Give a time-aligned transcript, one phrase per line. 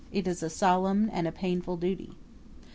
[0.11, 2.13] It is a solemn and a painful duty.